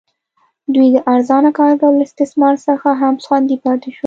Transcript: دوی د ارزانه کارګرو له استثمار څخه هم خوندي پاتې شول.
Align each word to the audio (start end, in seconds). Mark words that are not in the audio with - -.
دوی 0.73 0.87
د 0.95 0.97
ارزانه 1.13 1.51
کارګرو 1.59 1.97
له 1.99 2.03
استثمار 2.09 2.55
څخه 2.67 2.89
هم 3.01 3.13
خوندي 3.25 3.57
پاتې 3.63 3.89
شول. 3.95 3.99